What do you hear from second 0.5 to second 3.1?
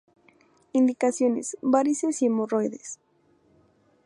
Indicaciones: varices y hemorroides.